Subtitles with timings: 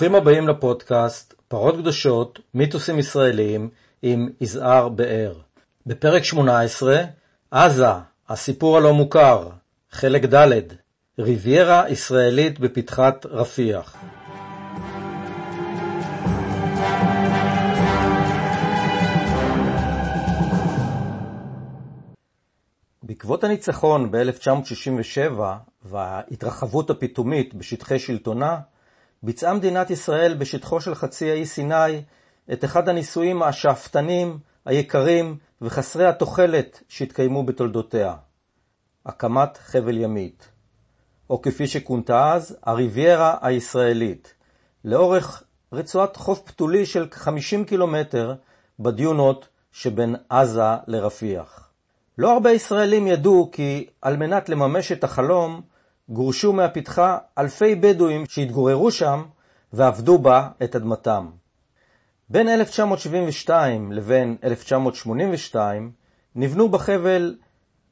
[0.00, 3.68] ברוכים הבאים לפודקאסט פרות קדושות, מיתוסים ישראליים
[4.02, 5.34] עם יזהר באר.
[5.86, 7.02] בפרק 18,
[7.50, 7.86] עזה,
[8.28, 9.48] הסיפור הלא מוכר,
[9.90, 10.60] חלק ד',
[11.18, 13.96] ריביירה ישראלית בפתחת רפיח.
[23.02, 25.40] בעקבות הניצחון ב-1967
[25.82, 28.58] וההתרחבות הפתאומית בשטחי שלטונה,
[29.22, 32.02] ביצעה מדינת ישראל בשטחו של חצי האי סיני
[32.52, 38.14] את אחד הניסויים השאפתנים, היקרים וחסרי התוחלת שהתקיימו בתולדותיה.
[39.06, 40.48] הקמת חבל ימית,
[41.30, 44.34] או כפי שכונתה אז, הריביירה הישראלית,
[44.84, 48.34] לאורך רצועת חוף פתולי של 50 קילומטר
[48.78, 51.70] בדיונות שבין עזה לרפיח.
[52.18, 55.62] לא הרבה ישראלים ידעו כי על מנת לממש את החלום,
[56.10, 59.22] גורשו מהפתחה אלפי בדואים שהתגוררו שם
[59.72, 61.26] ועבדו בה את אדמתם.
[62.28, 65.92] בין 1972 לבין 1982
[66.34, 67.36] נבנו בחבל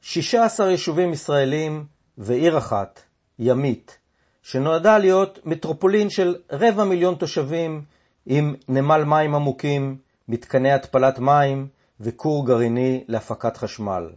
[0.01, 1.85] 16 יישובים ישראלים
[2.17, 3.01] ועיר אחת,
[3.39, 3.97] ימית,
[4.43, 7.83] שנועדה להיות מטרופולין של רבע מיליון תושבים
[8.25, 9.97] עם נמל מים עמוקים,
[10.27, 11.67] מתקני התפלת מים
[11.99, 14.09] וכור גרעיני להפקת חשמל.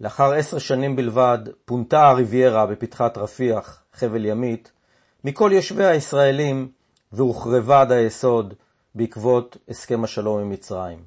[0.00, 4.72] לאחר עשר שנים בלבד פונתה הריביירה בפתחת רפיח, חבל ימית,
[5.24, 6.68] מכל יושביה הישראלים
[7.12, 8.54] והוחרבה עד היסוד
[8.94, 10.98] בעקבות הסכם השלום עם מצרים.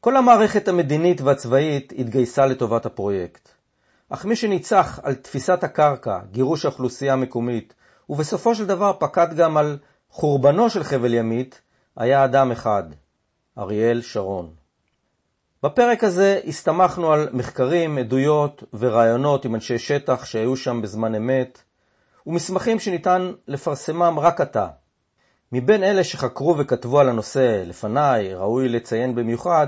[0.00, 3.48] כל המערכת המדינית והצבאית התגייסה לטובת הפרויקט.
[4.10, 7.74] אך מי שניצח על תפיסת הקרקע, גירוש האוכלוסייה המקומית,
[8.08, 9.78] ובסופו של דבר פקד גם על
[10.10, 11.60] חורבנו של חבל ימית,
[11.96, 12.82] היה אדם אחד,
[13.58, 14.59] אריאל שרון.
[15.62, 21.62] בפרק הזה הסתמכנו על מחקרים, עדויות ורעיונות עם אנשי שטח שהיו שם בזמן אמת,
[22.26, 24.68] ומסמכים שניתן לפרסמם רק עתה.
[25.52, 29.66] מבין אלה שחקרו וכתבו על הנושא לפניי, ראוי לציין במיוחד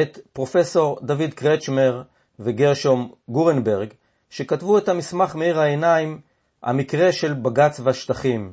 [0.00, 2.02] את פרופסור דוד קרצ'מר
[2.38, 3.88] וגרשום גורנברג,
[4.30, 6.20] שכתבו את המסמך מאיר העיניים,
[6.62, 8.52] המקרה של בג"ץ והשטחים,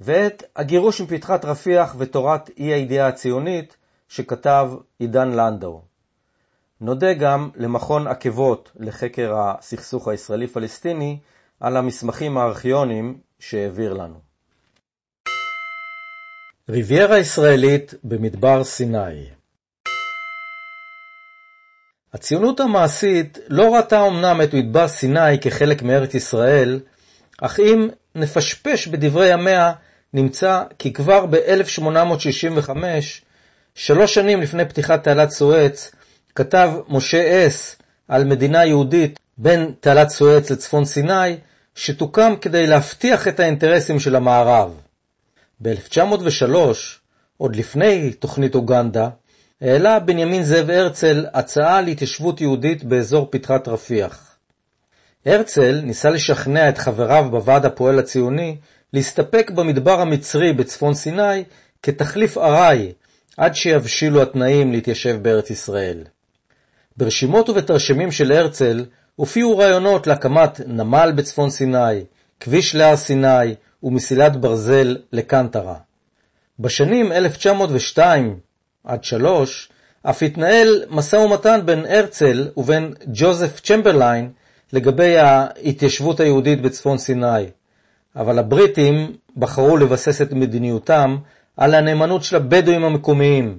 [0.00, 3.76] ואת הגירוש מפתחת רפיח ותורת אי הידיעה הציונית,
[4.08, 5.93] שכתב עידן לנדאו.
[6.80, 11.18] נודה גם למכון עקבות לחקר הסכסוך הישראלי-פלסטיני
[11.60, 14.20] על המסמכים הארכיוניים שהעביר לנו.
[16.68, 19.28] ריביירה ישראלית במדבר סיני
[22.14, 26.80] הציונות המעשית לא ראתה אמנם את מדבר סיני כחלק מארץ ישראל,
[27.40, 29.72] אך אם נפשפש בדברי ימיה,
[30.12, 32.70] נמצא כי כבר ב-1865,
[33.74, 35.92] שלוש שנים לפני פתיחת תעלת סואץ,
[36.34, 37.76] כתב משה אס
[38.08, 41.36] על מדינה יהודית בין תעלת סואץ לצפון סיני,
[41.74, 44.80] שתוקם כדי להבטיח את האינטרסים של המערב.
[45.62, 46.54] ב-1903,
[47.36, 49.08] עוד לפני תוכנית אוגנדה,
[49.60, 54.36] העלה בנימין זאב הרצל הצעה להתיישבות יהודית באזור פתחת רפיח.
[55.26, 58.56] הרצל ניסה לשכנע את חבריו בוועד הפועל הציוני
[58.92, 61.44] להסתפק במדבר המצרי בצפון סיני
[61.82, 62.92] כתחליף ארעי
[63.36, 66.04] עד שיבשילו התנאים להתיישב בארץ ישראל.
[66.96, 68.84] ברשימות ובתרשמים של הרצל
[69.16, 72.04] הופיעו רעיונות להקמת נמל בצפון סיני,
[72.40, 75.74] כביש להר סיני ומסילת ברזל לקנטרה.
[76.58, 78.38] בשנים 1902
[78.84, 79.68] עד 3
[80.02, 84.30] אף התנהל משא ומתן בין הרצל ובין ג'וזף צ'מברליין
[84.72, 87.44] לגבי ההתיישבות היהודית בצפון סיני,
[88.16, 91.16] אבל הבריטים בחרו לבסס את מדיניותם
[91.56, 93.58] על הנאמנות של הבדואים המקומיים,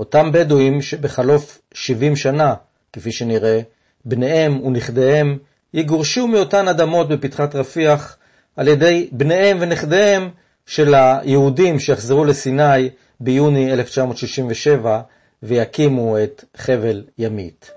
[0.00, 2.54] אותם בדואים שבחלוף 70 שנה,
[2.92, 3.60] כפי שנראה,
[4.04, 5.38] בניהם ונכדיהם
[5.74, 8.16] יגורשו מאותן אדמות בפתחת רפיח
[8.56, 10.28] על ידי בניהם ונכדיהם
[10.66, 12.90] של היהודים שיחזרו לסיני
[13.20, 15.00] ביוני 1967
[15.42, 17.70] ויקימו את חבל ימית.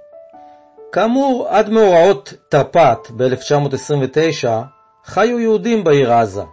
[0.92, 4.48] כאמור, עד מאורעות תרפ"ט ב-1929
[5.06, 6.44] חיו יהודים בעיר עזה.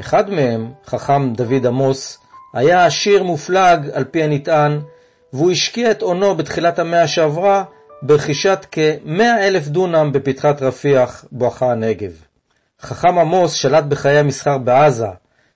[0.00, 2.18] אחד מהם, חכם דוד עמוס,
[2.54, 4.80] היה עשיר מופלג על פי הנטען,
[5.32, 7.64] והוא השקיע את הונו בתחילת המאה שעברה
[8.02, 12.10] ברכישת כ-100 אלף דונם בפתחת רפיח, בואכה הנגב.
[12.80, 15.06] חכם עמוס שלט בחיי המסחר בעזה,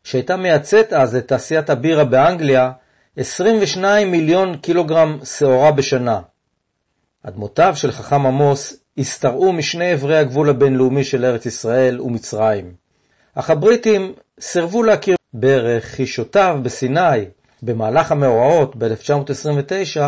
[0.04, 2.70] שהייתה מייצאת אז לתעשיית הבירה באנגליה
[3.16, 6.20] 22 מיליון קילוגרם שעורה בשנה.
[7.22, 12.72] אדמותיו של חכם עמוס השתרעו משני אברי הגבול הבינלאומי של ארץ ישראל ומצרים.
[13.34, 17.24] אך הבריטים סירבו להכיר ברכישותיו בסיני.
[17.62, 20.00] במהלך המאורעות ב-1929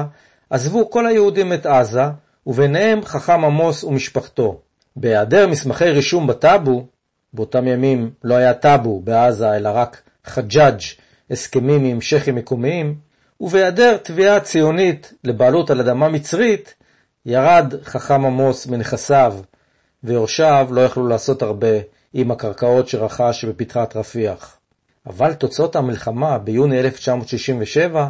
[0.50, 2.02] עזבו כל היהודים את עזה,
[2.46, 4.60] וביניהם חכם עמוס ומשפחתו.
[4.96, 6.86] בהיעדר מסמכי רישום בטאבו,
[7.32, 10.80] באותם ימים לא היה טאבו בעזה אלא רק חג'אג'
[11.30, 12.94] הסכמים עם שייחים מקומיים,
[13.40, 16.74] ובהיעדר תביעה ציונית לבעלות על אדמה מצרית,
[17.26, 19.34] ירד חכם עמוס מנכסיו,
[20.04, 21.76] ויורשיו לא יכלו לעשות הרבה
[22.14, 24.57] עם הקרקעות שרכש בפתחת רפיח.
[25.08, 28.08] אבל תוצאות המלחמה ביוני 1967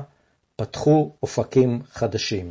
[0.56, 2.50] פתחו אופקים חדשים.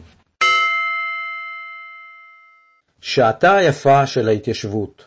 [3.01, 5.05] שעתה היפה של ההתיישבות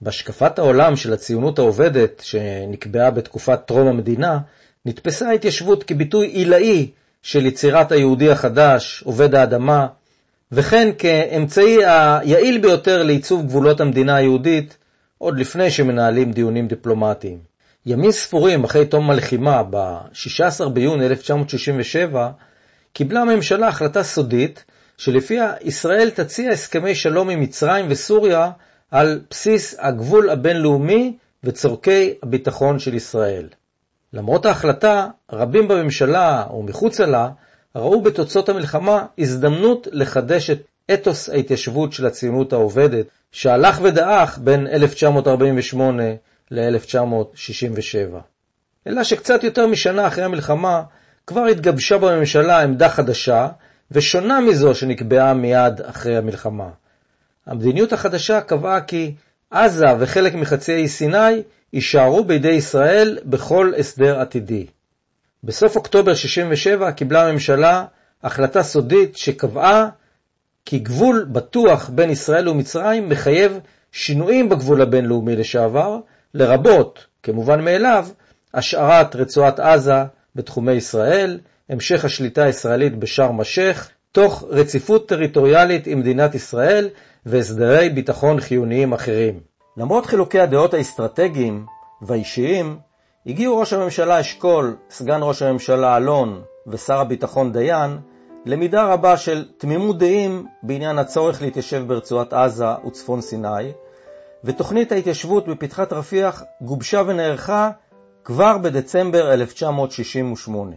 [0.00, 4.38] בהשקפת העולם של הציונות העובדת, שנקבעה בתקופת טרום המדינה,
[4.86, 6.90] נתפסה ההתיישבות כביטוי עילאי
[7.22, 9.86] של יצירת היהודי החדש, עובד האדמה,
[10.52, 14.76] וכן כאמצעי היעיל ביותר לעיצוב גבולות המדינה היהודית,
[15.18, 17.47] עוד לפני שמנהלים דיונים דיפלומטיים.
[17.90, 22.30] ימים ספורים אחרי תום הלחימה, ב-16 ביוני 1967,
[22.92, 24.64] קיבלה הממשלה החלטה סודית,
[24.96, 28.50] שלפיה ישראל תציע הסכמי שלום עם מצרים וסוריה
[28.90, 33.48] על בסיס הגבול הבינלאומי וצורכי הביטחון של ישראל.
[34.12, 37.28] למרות ההחלטה, רבים בממשלה ומחוצה לה
[37.76, 40.60] ראו בתוצאות המלחמה הזדמנות לחדש את
[40.92, 46.02] אתוס ההתיישבות של הציונות העובדת, שהלך ודעך בין 1948
[46.50, 48.16] ל-1967.
[48.86, 50.82] אלא שקצת יותר משנה אחרי המלחמה
[51.26, 53.48] כבר התגבשה בממשלה עמדה חדשה
[53.90, 56.68] ושונה מזו שנקבעה מיד אחרי המלחמה.
[57.46, 59.14] המדיניות החדשה קבעה כי
[59.50, 61.42] עזה וחלק מחצי האי סיני
[61.72, 64.66] יישארו בידי ישראל בכל הסדר עתידי.
[65.44, 67.84] בסוף אוקטובר 67 קיבלה הממשלה
[68.22, 69.88] החלטה סודית שקבעה
[70.64, 73.60] כי גבול בטוח בין ישראל ומצרים מחייב
[73.92, 75.98] שינויים בגבול הבינלאומי לשעבר,
[76.38, 78.06] לרבות, כמובן מאליו,
[78.54, 80.04] השארת רצועת עזה
[80.34, 86.88] בתחומי ישראל, המשך השליטה הישראלית בשארם א-שייח, תוך רציפות טריטוריאלית עם מדינת ישראל
[87.26, 89.40] והסדרי ביטחון חיוניים אחרים.
[89.76, 91.66] למרות חילוקי הדעות האסטרטגיים
[92.02, 92.78] והאישיים,
[93.26, 97.98] הגיעו ראש הממשלה אשכול, סגן ראש הממשלה אלון ושר הביטחון דיין
[98.46, 103.72] למידה רבה של תמימות דעים בעניין הצורך להתיישב ברצועת עזה וצפון סיני,
[104.44, 107.70] ותוכנית ההתיישבות בפתחת רפיח גובשה ונערכה
[108.24, 110.76] כבר בדצמבר 1968.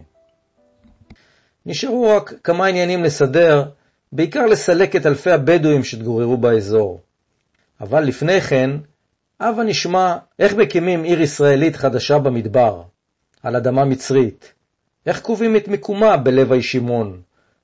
[1.66, 3.64] נשארו רק כמה עניינים לסדר,
[4.12, 7.02] בעיקר לסלק את אלפי הבדואים שהתגוררו באזור.
[7.82, 8.72] אבל לפני כן,
[9.40, 12.82] הבה נשמע איך מקימים עיר ישראלית חדשה במדבר,
[13.44, 14.54] על אדמה מצרית,
[15.06, 17.22] איך קובעים את מיקומה בלב הישימון,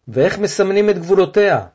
[0.07, 1.65] ואיך מסמנים את גבולותיה.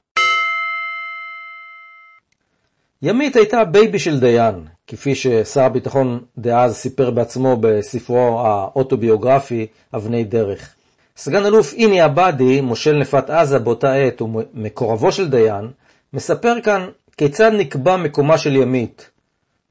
[3.04, 4.54] ימית הייתה הבייבי של דיין,
[4.86, 10.74] כפי ששר הביטחון דאז סיפר בעצמו בספרו האוטוביוגרפי אבני דרך.
[11.16, 15.68] סגן אלוף איני עבאדי, מושל נפת עזה באותה עת ומקורבו של דיין,
[16.12, 19.10] מספר כאן כיצד נקבע מקומה של ימית,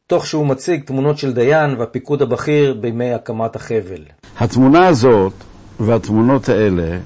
[0.08, 4.04] תוך שהוא מציג תמונות של דיין והפיקוד הבכיר בימי הקמת החבל.
[4.40, 5.34] התמונה הזאת
[5.80, 6.98] והתמונות האלה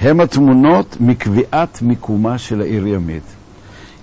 [0.00, 3.41] הם התמונות מקביעת מיקומה של העיר ימית.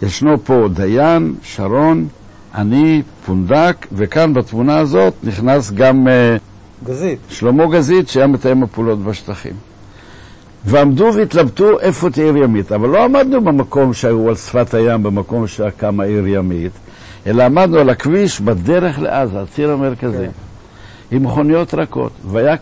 [0.01, 2.07] ישנו פה דיין, שרון,
[2.55, 7.19] אני, פונדק, וכאן בתמונה הזאת נכנס גם uh, גזית.
[7.29, 9.53] שלמה גזית, שהיה מתאם הפעולות בשטחים.
[10.65, 15.47] ועמדו והתלבטו איפה תהיה עיר ימית, אבל לא עמדנו במקום שהיו על שפת הים, במקום
[15.47, 16.71] שקמה עיר ימית,
[17.27, 21.15] אלא עמדנו על הכביש בדרך לעזה, הציר המרכזי, כן.
[21.15, 22.55] עם מכוניות רכות, והיה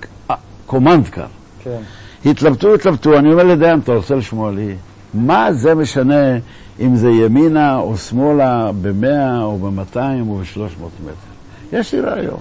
[0.65, 1.25] קומנדקר.
[1.63, 1.79] כן.
[2.25, 4.75] התלבטו, התלבטו, אני אומר לדיין, אתה רוצה לשמוע לי?
[5.13, 6.37] מה זה משנה
[6.79, 9.97] אם זה ימינה או שמאלה ב-100 או ב-200
[10.29, 11.77] או ב-300 מטר?
[11.77, 12.39] יש לי רעיון.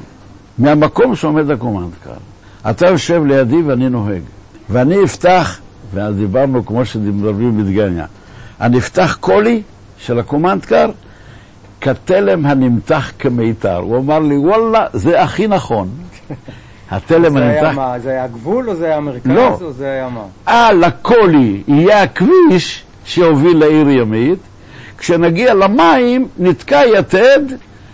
[0.58, 2.14] מהמקום שעומד הקומנדקר,
[2.70, 4.22] אתה יושב לידי ואני נוהג,
[4.70, 5.60] ואני אפתח,
[5.94, 8.06] ואז דיברנו כמו שדיברנו בדגניה,
[8.60, 9.62] אני אפתח קולי
[9.98, 10.90] של הקומנדקר
[11.80, 13.76] כתלם הנמתח כמיתר.
[13.76, 15.88] הוא אמר לי, וואלה, זה הכי נכון.
[16.90, 17.60] התלם הנמתח...
[17.60, 17.98] זה היה מה?
[17.98, 19.58] זה היה הגבול או זה היה המרכז לא.
[19.60, 20.22] או זה היה מה?
[20.46, 24.38] על הקולי יהיה הכביש שיוביל לעיר ימית,
[24.98, 27.40] כשנגיע למים נתקע יתד,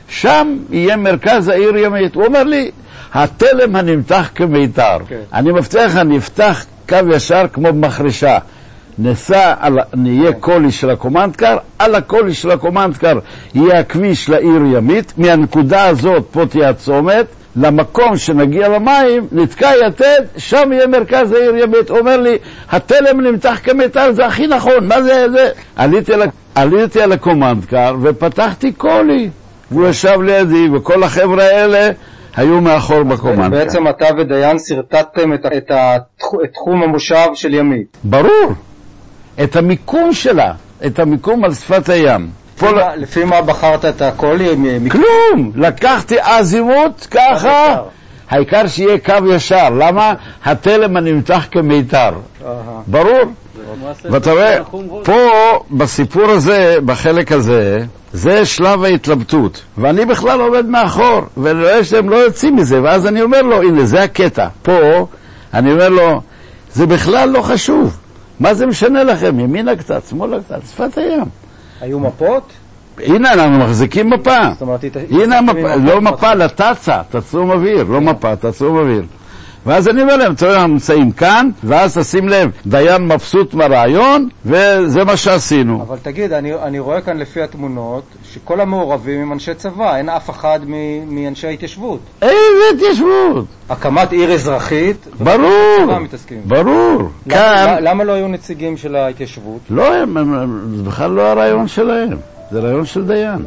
[0.08, 2.14] שם יהיה מרכז העיר ימית.
[2.14, 2.70] הוא אומר לי,
[3.14, 4.96] התלם הנמתח כמיתר.
[4.96, 5.08] Okay.
[5.08, 5.20] כן.
[5.32, 8.38] אני מבטיח, אני אפתח קו ישר כמו במחרשה.
[8.98, 13.18] נסע, על, נהיה קולי של הקומנדקר, על הקולי של הקומנדקר
[13.54, 20.72] יהיה הכביש לעיר ימית, מהנקודה הזאת פה תהיה הצומת, למקום שנגיע למים, נתקע יתד, שם
[20.72, 21.90] יהיה מרכז העיר ימית.
[21.90, 22.38] הוא אומר לי,
[22.70, 25.48] התלם נמתח כמיתר, זה הכי נכון, מה זה זה?
[25.76, 26.22] עליתי, על,
[26.54, 29.30] עליתי על הקומנדקר ופתחתי קולי,
[29.70, 31.90] והוא ישב לידי, וכל החבר'ה האלה
[32.36, 33.48] היו מאחור בקומנדקר.
[33.48, 35.70] בעצם אתה ודיין שרטטתם את, את,
[36.44, 37.96] את תחום המושב של ימית.
[38.04, 38.52] ברור.
[39.44, 40.52] את המיקום שלה,
[40.86, 42.41] את המיקום על שפת הים.
[42.96, 44.38] לפי מה בחרת את הכל?
[44.90, 45.52] כלום!
[45.54, 47.76] לקחתי אזימות ככה,
[48.30, 49.70] העיקר שיהיה קו ישר.
[49.70, 50.12] למה?
[50.44, 52.10] התלם הנמתח כמיתר.
[52.86, 53.22] ברור.
[54.10, 54.64] ואתה רואה,
[55.04, 55.28] פה
[55.70, 57.78] בסיפור הזה, בחלק הזה,
[58.12, 63.22] זה שלב ההתלבטות, ואני בכלל עומד מאחור, ואני רואה שהם לא יוצאים מזה, ואז אני
[63.22, 64.48] אומר לו, הנה, זה הקטע.
[64.62, 65.06] פה,
[65.54, 66.20] אני אומר לו,
[66.72, 67.98] זה בכלל לא חשוב.
[68.40, 69.40] מה זה משנה לכם?
[69.40, 71.24] ימינה קצת, שמאלה קצת, שפת הים.
[71.82, 72.52] היו מפות?
[72.98, 74.50] הנה, אנחנו מחזיקים מפה.
[74.52, 76.00] זאת אומרת, הנה המפה, לא.
[76.00, 79.02] מפה, לטאצה, תצלום אוויר, לא מפה, תצלום אוויר.
[79.66, 85.04] ואז אני אומר להם, תראו, אנחנו נמצאים כאן, ואז תשים לב, דיין מבסוט מהרעיון, וזה
[85.04, 85.82] מה שעשינו.
[85.82, 88.02] אבל תגיד, אני, אני רואה כאן לפי התמונות
[88.32, 92.00] שכל המעורבים הם אנשי צבא, אין אף אחד מ- מאנשי ההתיישבות.
[92.22, 92.34] איזה
[92.76, 93.44] התיישבות?
[93.70, 95.98] הקמת עיר אזרחית, ברור.
[96.44, 97.00] ברור.
[97.00, 99.60] למה, כאן, למה לא היו נציגים של ההתיישבות?
[99.70, 102.16] לא, הם, הם, הם, זה בכלל לא הרעיון שלהם,
[102.50, 103.38] זה רעיון של דיין.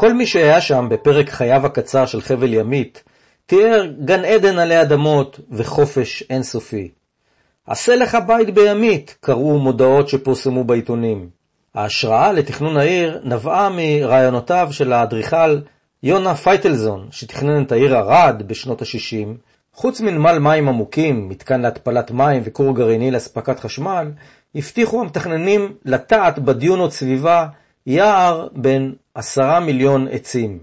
[0.00, 3.02] כל מי שהיה שם בפרק חייו הקצר של חבל ימית,
[3.46, 6.90] תיאר גן עדן עלי אדמות וחופש אינסופי.
[7.66, 11.28] עשה לך בית בימית, קראו מודעות שפורסמו בעיתונים.
[11.74, 15.60] ההשראה לתכנון העיר נבעה מרעיונותיו של האדריכל
[16.02, 19.28] יונה פייטלזון, שתכנן את העיר ערד בשנות ה-60.
[19.74, 24.10] חוץ מנמל מים עמוקים, מתקן להתפלת מים וכור גרעיני לאספקת חשמל,
[24.54, 27.46] הבטיחו המתכננים לטעת בדיונות סביבה
[27.86, 30.58] יער בן עשרה מיליון עצים.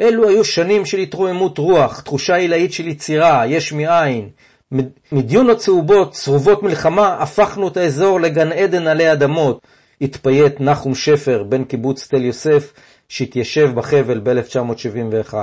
[0.00, 4.28] אלו היו שנים של התרוממות רוח, תחושה עילאית של יצירה, יש מאין.
[4.72, 9.66] מד- מדיונות צהובות, צרובות מלחמה, הפכנו את האזור לגן עדן עלי אדמות,
[10.00, 12.72] התפייט נחום שפר, בן קיבוץ תל יוסף,
[13.08, 15.34] שהתיישב בחבל ב-1971.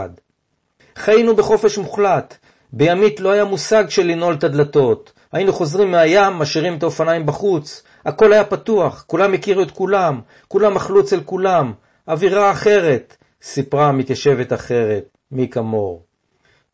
[0.96, 2.38] חיינו בחופש מוחלט.
[2.74, 5.14] בימית לא היה מושג של לנעול את הדלתות.
[5.32, 7.84] היינו חוזרים מהים, משאירים את האופניים בחוץ.
[8.06, 11.74] הכל היה פתוח, כולם הכירו את כולם, כולם אכלו אצל כולם.
[12.08, 16.04] אווירה אחרת, סיפרה מתיישבת אחרת, מיקה מור.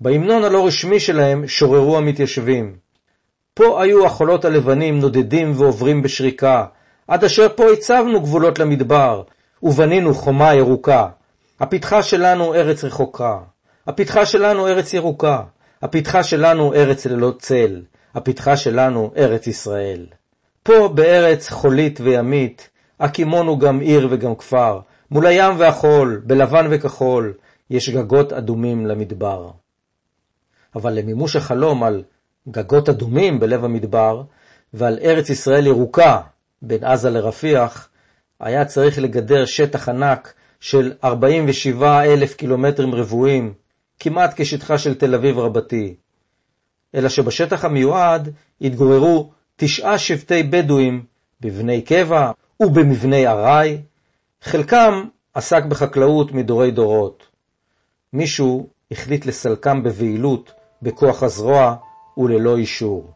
[0.01, 2.75] בהמנון הלא רשמי שלהם שוררו המתיישבים.
[3.53, 6.65] פה היו החולות הלבנים נודדים ועוברים בשריקה,
[7.07, 9.23] עד אשר פה הצבנו גבולות למדבר,
[9.63, 11.07] ובנינו חומה ירוקה.
[11.59, 13.37] הפתחה שלנו ארץ רחוקה.
[13.87, 15.41] הפתחה שלנו ארץ ירוקה.
[15.81, 17.81] הפתחה שלנו ארץ ללא צל.
[18.15, 20.05] הפתחה שלנו ארץ ישראל.
[20.63, 22.69] פה בארץ חולית וימית,
[22.99, 24.79] הקימונו גם עיר וגם כפר.
[25.11, 27.33] מול הים והחול, בלבן וכחול,
[27.69, 29.49] יש גגות אדומים למדבר.
[30.75, 32.03] אבל למימוש החלום על
[32.49, 34.23] גגות אדומים בלב המדבר,
[34.73, 36.21] ועל ארץ ישראל ירוקה
[36.61, 37.89] בין עזה לרפיח,
[38.39, 43.53] היה צריך לגדר שטח ענק של 47 אלף קילומטרים רבועים,
[43.99, 45.95] כמעט כשטחה של תל אביב רבתי.
[46.95, 48.29] אלא שבשטח המיועד
[48.61, 51.03] התגוררו תשעה שבטי בדואים
[51.41, 53.77] בבני קבע ובמבני ארעי,
[54.43, 55.03] חלקם
[55.33, 57.27] עסק בחקלאות מדורי דורות.
[58.13, 61.75] מישהו החליט לסלקם בבהילות, בכוח הזרוע
[62.17, 63.11] וללא אישור.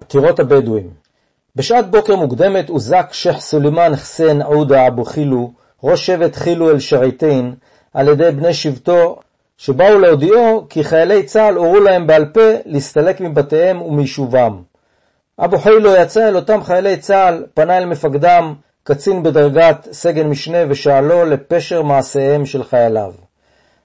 [0.00, 1.07] עתירות הבדואים
[1.58, 7.54] בשעת בוקר מוקדמת הוזק שייח' סולימאן חסיין עודה אבו חילו, ראש שבט חילו אל שרייטין,
[7.94, 9.18] על ידי בני שבטו,
[9.56, 14.62] שבאו להודיעו כי חיילי צה"ל הורו להם בעל פה להסתלק מבתיהם ומיישובם.
[15.38, 21.24] אבו חילו יצא אל אותם חיילי צה"ל, פנה אל מפקדם, קצין בדרגת סגן משנה, ושאלו
[21.24, 23.12] לפשר מעשיהם של חייליו.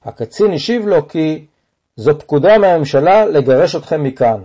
[0.06, 1.46] הקצין השיב לו כי
[1.96, 4.40] זו פקודה מהממשלה לגרש אתכם מכאן.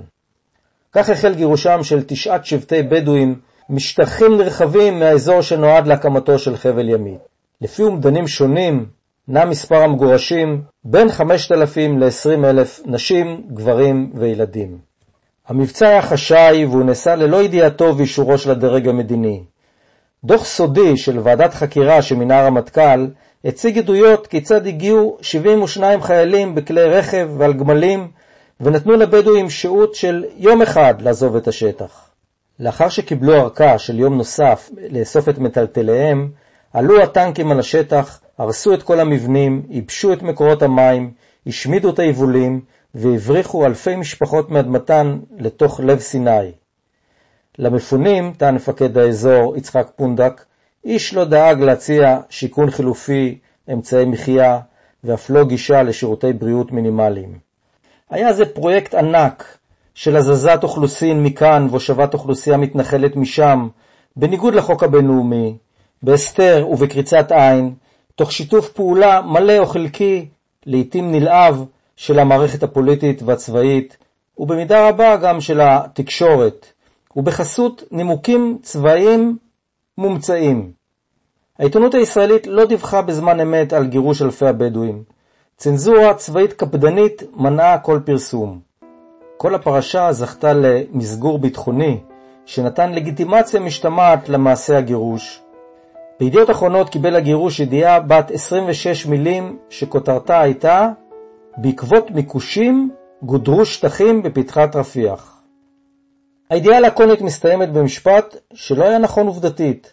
[0.92, 3.34] כך החל גירושם של תשעת שבטי בדואים
[3.70, 7.18] משטחים נרחבים מהאזור שנועד להקמתו של חבל ימית.
[7.60, 8.86] לפי אומדנים שונים,
[9.28, 14.78] נע מספר המגורשים בין 5,000 ל-20,000 נשים, גברים וילדים.
[15.48, 19.42] המבצע היה חשאי והוא נעשה ללא ידיעתו ואישורו של הדרג המדיני.
[20.24, 23.06] דוח סודי של ועדת חקירה שמינה הרמטכ"ל
[23.44, 28.08] הציג עדויות כיצד הגיעו 72 חיילים בכלי רכב ועל גמלים
[28.60, 32.10] ונתנו לבדואים שהות של יום אחד לעזוב את השטח.
[32.60, 36.30] לאחר שקיבלו ארכה של יום נוסף לאסוף את מטלטליהם,
[36.72, 41.10] עלו הטנקים על השטח, הרסו את כל המבנים, ייבשו את מקורות המים,
[41.46, 42.60] השמידו את היבולים
[42.94, 46.52] והבריחו אלפי משפחות מאדמתן לתוך לב סיני.
[47.58, 50.44] למפונים, טען מפקד האזור יצחק פונדק,
[50.84, 53.38] איש לא דאג להציע שיכון חילופי
[53.72, 54.60] אמצעי מחיה
[55.04, 57.47] ואף לא גישה לשירותי בריאות מינימליים.
[58.10, 59.56] היה זה פרויקט ענק
[59.94, 63.68] של הזזת אוכלוסין מכאן והושבת אוכלוסייה מתנחלת משם,
[64.16, 65.56] בניגוד לחוק הבינלאומי,
[66.02, 67.74] בהסתר ובקריצת עין,
[68.14, 70.28] תוך שיתוף פעולה מלא או חלקי,
[70.66, 71.54] לעתים נלהב,
[71.96, 73.96] של המערכת הפוליטית והצבאית,
[74.38, 76.66] ובמידה רבה גם של התקשורת,
[77.16, 79.36] ובחסות נימוקים צבאיים
[79.98, 80.72] מומצאים.
[81.58, 85.02] העיתונות הישראלית לא דיווחה בזמן אמת על גירוש אלפי הבדואים.
[85.60, 88.60] צנזורה צבאית קפדנית מנעה כל פרסום.
[89.36, 92.00] כל הפרשה זכתה למסגור ביטחוני,
[92.46, 95.42] שנתן לגיטימציה משתמעת למעשה הגירוש.
[96.20, 100.88] בידיעות אחרונות קיבל הגירוש ידיעה בת 26 מילים שכותרתה הייתה
[101.56, 102.90] בעקבות מיקושים
[103.22, 105.42] גודרו שטחים בפתחת רפיח.
[106.50, 109.92] הידיעה הלקונית מסתיימת במשפט שלא היה נכון עובדתית.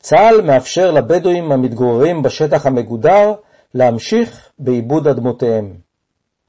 [0.00, 3.34] צה"ל מאפשר לבדואים המתגוררים בשטח המגודר
[3.74, 5.74] להמשיך בעיבוד אדמותיהם.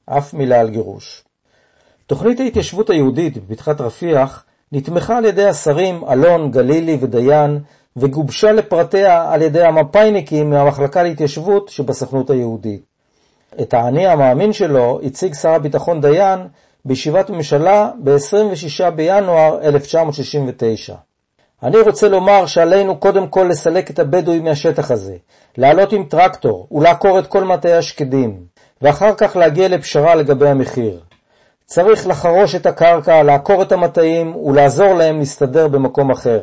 [0.05, 1.23] אף מילה על גירוש.
[2.07, 7.59] תוכנית ההתיישבות היהודית בפתחת רפיח נתמכה על ידי השרים אלון, גלילי ודיין,
[7.97, 12.81] וגובשה לפרטיה על ידי המפאיניקים מהמחלקה להתיישבות שבסוכנות היהודית.
[13.61, 16.39] את האני המאמין שלו הציג שר הביטחון דיין
[16.85, 20.95] בישיבת ממשלה ב-26 בינואר 1969.
[21.65, 25.15] אני רוצה לומר שעלינו קודם כל לסלק את הבדואים מהשטח הזה,
[25.57, 28.43] לעלות עם טרקטור ולעקור את כל מטעי השקדים,
[28.81, 30.99] ואחר כך להגיע לפשרה לגבי המחיר.
[31.65, 36.41] צריך לחרוש את הקרקע, לעקור את המטעים ולעזור להם להסתדר במקום אחר.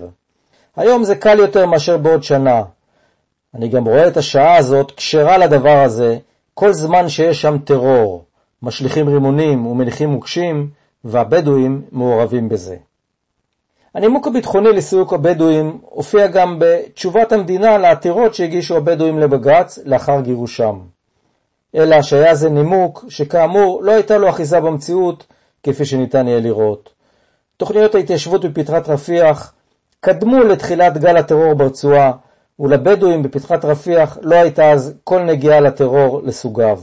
[0.76, 2.62] היום זה קל יותר מאשר בעוד שנה.
[3.54, 6.16] אני גם רואה את השעה הזאת כשרה לדבר הזה,
[6.54, 8.24] כל זמן שיש שם טרור,
[8.62, 10.68] משליכים רימונים ומניחים מוקשים,
[11.04, 12.76] והבדואים מעורבים בזה.
[13.94, 20.78] הנימוק הביטחוני לסיוק הבדואים הופיע גם בתשובת המדינה לעתירות שהגישו הבדואים לבג"ץ לאחר גירושם.
[21.74, 25.26] אלא שהיה זה נימוק שכאמור לא הייתה לו אחיזה במציאות
[25.62, 26.92] כפי שניתן יהיה לראות.
[27.56, 29.54] תוכניות ההתיישבות בפתחת רפיח
[30.00, 32.12] קדמו לתחילת גל הטרור ברצועה,
[32.60, 36.78] ולבדואים בפתחת רפיח לא הייתה אז כל נגיעה לטרור לסוגיו.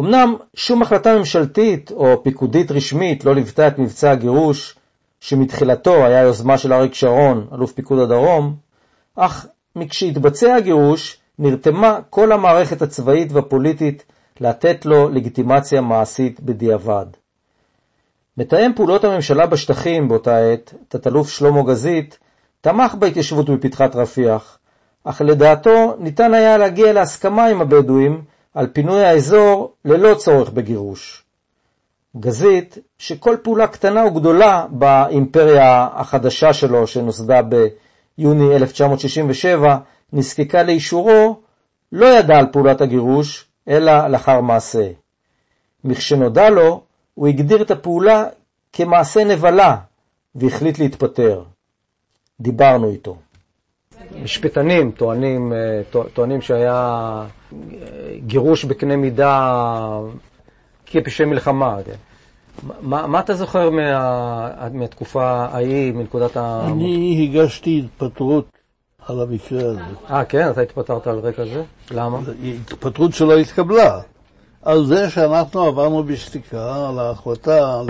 [0.00, 4.76] אמנם שום החלטה ממשלתית או פיקודית רשמית לא ליוותה את מבצע הגירוש,
[5.20, 8.56] שמתחילתו היה יוזמה של אריק שרון, אלוף פיקוד הדרום,
[9.16, 14.04] אך מכשהתבצע הגירוש, נרתמה כל המערכת הצבאית והפוליטית
[14.40, 17.06] לתת לו לגיטימציה מעשית בדיעבד.
[18.36, 22.18] מתאם פעולות הממשלה בשטחים באותה עת, תת-אלוף שלמה גזית,
[22.60, 24.58] תמך בהתיישבות בפתחת רפיח,
[25.04, 28.22] אך לדעתו ניתן היה להגיע להסכמה עם הבדואים
[28.54, 31.24] על פינוי האזור ללא צורך בגירוש.
[32.16, 39.78] גזית, שכל פעולה קטנה וגדולה באימפריה החדשה שלו, שנוסדה ביוני 1967,
[40.12, 41.40] נזקקה לאישורו,
[41.92, 44.90] לא ידע על פעולת הגירוש, אלא לאחר מעשה.
[45.84, 46.82] מכשנודע לו,
[47.14, 48.24] הוא הגדיר את הפעולה
[48.72, 49.76] כמעשה נבלה,
[50.34, 51.42] והחליט להתפטר.
[52.40, 53.16] דיברנו איתו.
[54.22, 56.74] משפטנים טוענים, אה, טוענים שהיה
[57.52, 57.58] אה,
[58.26, 59.98] גירוש בקנה מידה
[60.86, 61.76] כפשעי מלחמה.
[62.80, 66.60] מה, מה אתה זוכר מה, מהתקופה ההיא, מנקודת ה...
[66.66, 68.48] אני הגשתי התפטרות
[69.06, 69.80] על המקרה הזה.
[70.10, 70.50] אה, כן?
[70.50, 71.62] אתה התפטרת על רקע זה?
[71.90, 72.18] למה?
[72.44, 74.00] התפטרות שלא התקבלה.
[74.62, 77.82] על זה שאנחנו עברנו בשתיקה על ההחלטה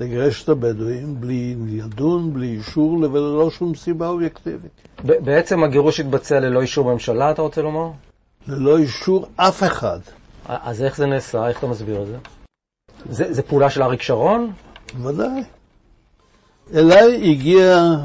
[0.00, 4.88] לגרש את הבדואים בלי לדון, בלי אישור וללא שום סיבה אובייקטיבית.
[5.04, 7.90] בעצם הגירוש התבצע ללא אישור ממשלה, אתה רוצה לומר?
[8.48, 9.98] ללא אישור אף אחד.
[10.46, 11.48] אז איך זה נעשה?
[11.48, 12.16] איך אתה מסביר את זה?
[13.10, 14.52] זה, זה פעולה של אריק שרון?
[15.02, 15.42] ודאי.
[16.74, 17.96] אליי הגיע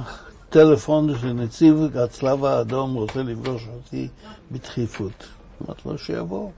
[0.50, 4.08] טלפון של נציב הצלב האדום רוצה לפגוש אותי
[4.52, 5.28] בדחיפות.
[5.66, 6.50] אמרתי לו שיבוא.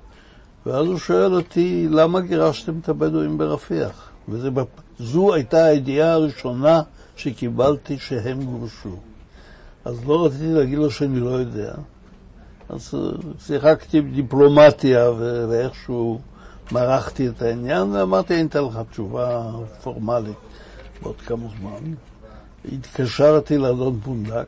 [0.65, 4.10] ואז הוא שואל אותי, למה גירשתם את הבדואים ברפיח?
[4.31, 6.81] וזו הייתה הידיעה הראשונה
[7.15, 8.95] שקיבלתי שהם גורשו.
[9.85, 11.73] אז לא רציתי להגיד לו שאני לא יודע.
[12.69, 12.93] אז
[13.45, 15.11] שיחקתי בדיפלומטיה
[15.49, 16.19] ואיכשהו
[16.71, 19.51] מרחתי את העניין, ואמרתי, אני אתן לך תשובה
[19.83, 20.37] פורמלית
[21.01, 21.93] בעוד כמה זמן.
[22.73, 24.47] התקשרתי לאדון פונדק,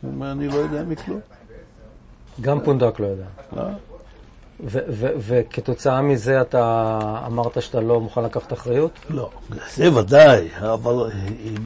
[0.00, 1.20] הוא אומר, אני לא יודע מכלום.
[2.40, 3.26] גם פונדק לא יודע.
[3.56, 3.62] לא.
[5.18, 8.90] וכתוצאה מזה אתה אמרת שאתה לא מוכן לקחת אחריות?
[9.10, 9.30] לא,
[9.74, 11.10] זה ודאי, אבל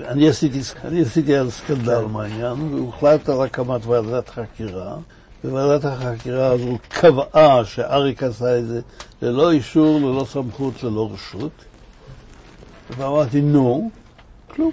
[0.09, 2.12] אני עשיתי, אני עשיתי על סקנדל כן.
[2.12, 4.96] מהעניין, והוחלט על הקמת ועדת חקירה,
[5.44, 8.81] וועדת החקירה הזו קבעה שאריק עשה את זה
[9.22, 11.53] ללא אישור, ללא סמכות, ללא רשות,
[12.96, 13.90] ואמרתי, נו,
[14.55, 14.70] כלום.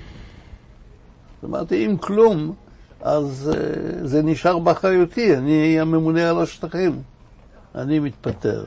[1.45, 2.53] אמרתי, אם כלום,
[3.01, 7.01] אז אה, זה נשאר באחריותי, אני הממונה על השטחים.
[7.75, 8.63] אני מתפטר.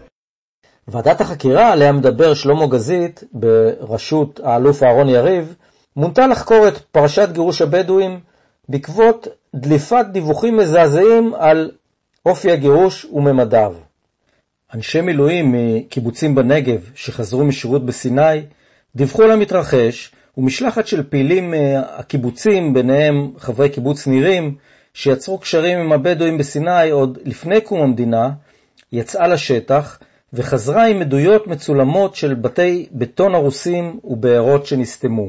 [0.89, 5.55] ועדת החקירה עליה מדבר שלמה גזית בראשות האלוף אהרון יריב,
[5.97, 8.21] מונתה לחקור את פרשת גירוש הבדואים
[8.69, 11.71] בעקבות דליפת דיווחים מזעזעים על
[12.27, 13.75] אופי הגירוש וממדיו.
[14.75, 18.43] אנשי מילואים מקיבוצים בנגב שחזרו משירות בסיני
[18.97, 24.55] דיווחו על המתרחש, ומשלחת של פעילים מהקיבוצים, ביניהם חברי קיבוץ נירים,
[24.95, 28.31] שיצרו קשרים עם הבדואים בסיני עוד לפני קום המדינה,
[28.93, 29.99] יצאה לשטח
[30.33, 35.29] וחזרה עם עדויות מצולמות של בתי בטון הרוסים ובארות שנסתמו.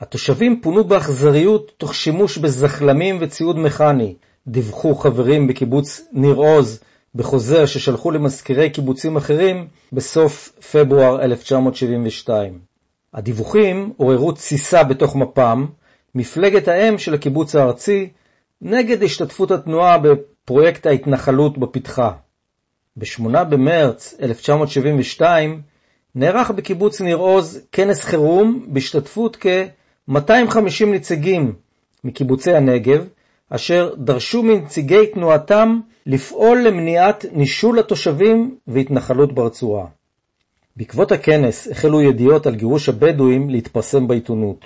[0.00, 4.14] התושבים פונו באכזריות תוך שימוש בזחלמים וציוד מכני,
[4.46, 6.80] דיווחו חברים בקיבוץ ניר עוז
[7.14, 12.58] בחוזר ששלחו למזכירי קיבוצים אחרים בסוף פברואר 1972.
[13.14, 15.66] הדיווחים עוררו תסיסה בתוך מפ"ם,
[16.14, 18.08] מפלגת האם של הקיבוץ הארצי,
[18.62, 22.12] נגד השתתפות התנועה בפרויקט ההתנחלות בפתחה.
[22.98, 25.62] ב-8 במרץ 1972
[26.14, 31.52] נערך בקיבוץ ניר עוז כנס חירום בהשתתפות כ-250 נציגים
[32.04, 33.06] מקיבוצי הנגב,
[33.50, 39.86] אשר דרשו מנציגי תנועתם לפעול למניעת נישול התושבים והתנחלות ברצועה.
[40.76, 44.64] בעקבות הכנס החלו ידיעות על גירוש הבדואים להתפרסם בעיתונות.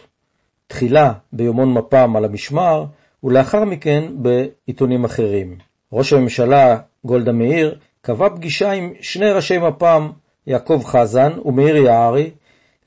[0.67, 2.85] תחילה ביומון מפ"ם על המשמר,
[3.25, 5.57] ולאחר מכן בעיתונים אחרים.
[5.93, 10.11] ראש הממשלה גולדה מאיר קבע פגישה עם שני ראשי מפ"ם,
[10.47, 12.31] יעקב חזן ומאיר יערי,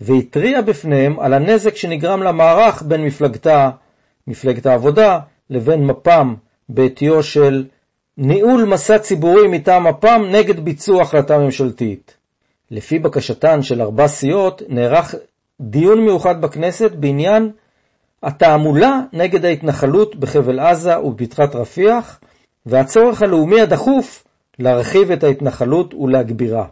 [0.02, 3.70] והתריע בפניהם על הנזק שנגרם למערך בין מפלגתה,
[4.28, 6.36] מפלגת העבודה, לבין מפ"ם
[6.70, 7.66] בעטיו של
[8.18, 12.18] ניהול מסע ציבורי מטעם מפ"ם נגד ביצוע החלטה ממשלתית.
[12.72, 15.16] לפי בקשתן של ארבע סיעות, נערך
[15.62, 17.52] דיון מיוחד בכנסת בעניין
[18.24, 22.20] התעמולה נגד ההתנחלות בחבל עזה ובפתחת רפיח,
[22.66, 24.25] והצורך הלאומי הדחוף
[24.60, 26.66] להרחיב את ההתנחלות ולהגבירה.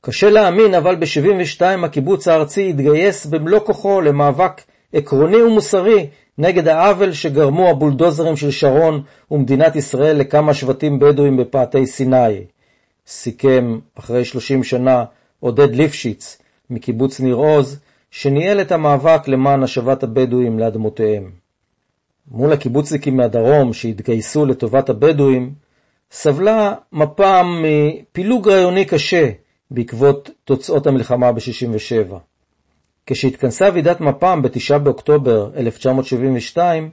[0.00, 6.06] קשה להאמין, אבל ב-72 הקיבוץ הארצי התגייס במלוא כוחו למאבק עקרוני ומוסרי
[6.38, 12.44] נגד העוול שגרמו הבולדוזרים של שרון ומדינת ישראל לכמה שבטים בדואים בפאתי סיני.
[13.06, 15.04] סיכם אחרי 30 שנה
[15.40, 16.38] עודד ליפשיץ
[16.70, 17.80] מקיבוץ ניר עוז,
[18.10, 21.30] שניהל את המאבק למען השבת הבדואים לאדמותיהם.
[22.30, 25.52] מול הקיבוצניקים מהדרום שהתגייסו לטובת הבדואים,
[26.10, 29.30] סבלה מפ"ם מפילוג רעיוני קשה
[29.70, 32.14] בעקבות תוצאות המלחמה ב-67.
[33.06, 36.90] כשהתכנסה ועידת מפ"ם ב-9 באוקטובר 1972,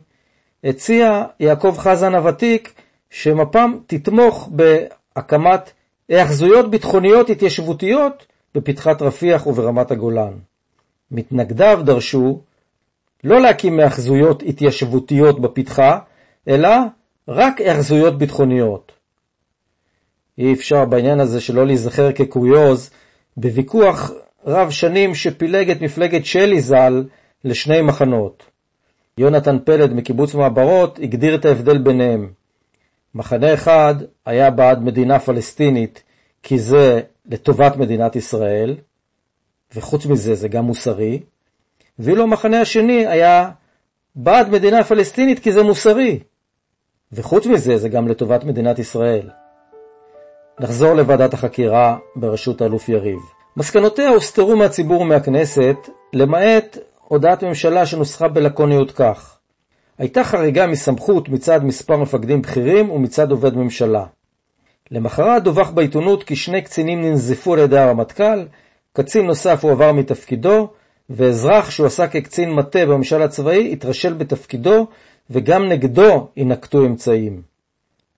[0.64, 2.74] הציע יעקב חזן הוותיק
[3.10, 5.72] שמפ"ם תתמוך בהקמת
[6.10, 10.34] היאחזויות ביטחוניות התיישבותיות בפתחת רפיח וברמת הגולן.
[11.12, 12.42] מתנגדיו דרשו
[13.24, 16.00] לא להקים היאחזויות התיישבותיות בפתחה,
[16.48, 16.70] אלא
[17.28, 18.93] רק היאחזויות ביטחוניות.
[20.38, 22.90] אי אפשר בעניין הזה שלא להיזכר כקוריוז
[23.38, 24.12] בוויכוח
[24.46, 27.04] רב שנים שפילג את מפלגת שלי ז"ל
[27.44, 28.44] לשני מחנות.
[29.18, 32.32] יונתן פלד מקיבוץ מעברות הגדיר את ההבדל ביניהם.
[33.16, 36.04] מחנה אחד היה בעד מדינה פלסטינית
[36.44, 38.76] כי זה לטובת מדינת ישראל,
[39.76, 41.20] וחוץ מזה זה גם מוסרי,
[42.00, 43.52] ואילו המחנה השני היה
[44.16, 46.20] בעד מדינה פלסטינית כי זה מוסרי,
[47.12, 49.30] וחוץ מזה זה גם לטובת מדינת ישראל.
[50.60, 53.20] נחזור לוועדת החקירה בראשות האלוף יריב.
[53.58, 55.76] מסקנותיה הוסתרו מהציבור ומהכנסת,
[56.14, 59.38] למעט הודעת ממשלה שנוסחה בלקוניות כך:
[59.98, 64.06] הייתה חריגה מסמכות מצד מספר מפקדים בכירים ומצד עובד ממשלה.
[64.92, 68.46] למחרת דווח בעיתונות כי שני קצינים ננזפו על ידי הרמטכ"ל,
[68.94, 70.68] קצין נוסף הועבר מתפקידו,
[71.10, 74.88] ואזרח שהועסק כקצין מטה בממשל הצבאי התרשל בתפקידו,
[75.30, 77.53] וגם נגדו יינקטו אמצעים.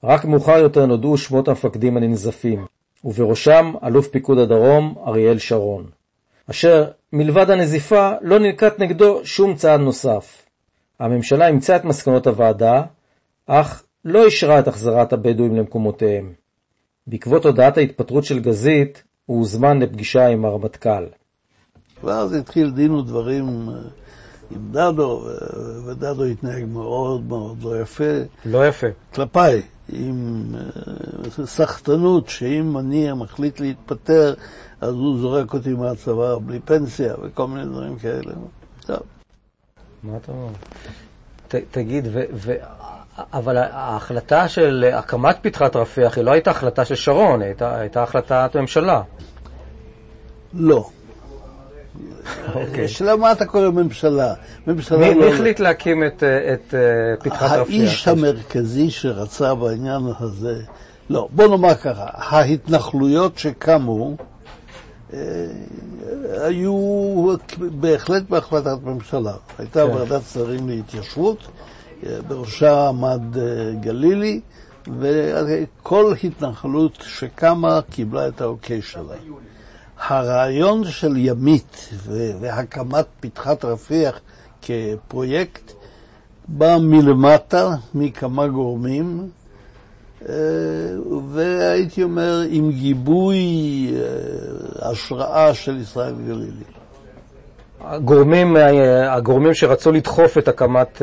[0.06, 2.66] רק מאוחר יותר נודעו שמות המפקדים הננזפים,
[3.04, 5.86] ובראשם אלוף פיקוד הדרום אריאל שרון,
[6.50, 10.46] אשר מלבד הנזיפה לא ננקט נגדו שום צעד נוסף.
[11.00, 12.84] הממשלה אימצה את מסקנות הוועדה,
[13.46, 16.34] אך לא אישרה את החזרת הבדואים למקומותיהם.
[17.08, 21.06] בעקבות הודעת ההתפטרות של גזית, הוא הוזמן לפגישה עם הרמטכ"ל.
[22.04, 23.76] ואז התחיל דין ודברים אה,
[24.52, 25.28] עם דדו,
[25.86, 28.14] ודדו התנהג מאוד מאוד לא יפה.
[28.46, 28.88] לא יפה.
[29.14, 34.34] כלפיי, עם אה, סחטנות, שאם אני מחליט להתפטר,
[34.82, 38.34] אז הוא זורק אותי מהצבא בלי פנסיה וכל מיני דברים כאלה.
[38.86, 39.00] טוב.
[40.04, 40.50] מה אתה אומר?
[41.72, 42.08] תגיד,
[43.34, 48.56] אבל ההחלטה של הקמת פתחת רפיח היא לא הייתה החלטה של שרון, הייתה, הייתה החלטת
[48.56, 49.02] ממשלה.
[50.54, 50.90] לא.
[52.56, 52.86] אוקיי.
[52.86, 54.34] השאלה מה אתה קורא ממשלה?
[54.68, 55.26] ממשלה מי לא...
[55.26, 56.80] החליט להקים את, אה, את אה,
[57.20, 57.80] פתחת רפיח?
[57.80, 60.62] האיש המרכזי שרצה בעניין הזה,
[61.10, 64.16] לא, בוא נאמר ככה, ההתנחלויות שקמו
[65.14, 65.20] אה,
[66.38, 69.34] היו בהחלט בהחלטת ממשלה.
[69.58, 69.96] הייתה כן.
[69.96, 71.48] ועדת שרים להתיישבות,
[72.28, 73.22] בראשה עמד
[73.82, 74.40] גלילי,
[75.00, 79.16] וכל התנחלות שקמה קיבלה את האוקיי שלה.
[80.08, 81.90] הרעיון של ימית
[82.40, 84.20] והקמת פתחת רפיח
[84.62, 85.72] כפרויקט
[86.48, 89.30] בא מלמטה, מכמה גורמים,
[90.30, 90.36] אה,
[91.32, 93.40] והייתי אומר עם גיבוי
[93.94, 96.64] אה, השראה של ישראל גלילי.
[97.82, 101.02] הגורמים, אה, הגורמים שרצו לדחוף את הקמת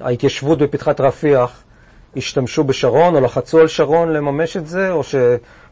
[0.00, 1.62] ההתיישבות בפתחת רפיח
[2.16, 5.14] השתמשו בשרון או לחצו על שרון לממש את זה, או, ש,